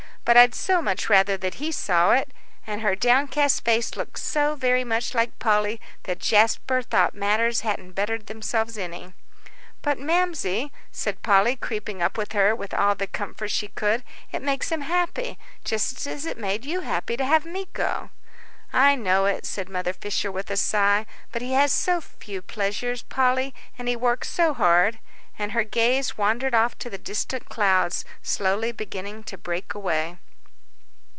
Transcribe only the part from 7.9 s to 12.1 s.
bettered themselves any. "But, Mamsie," said Polly, creeping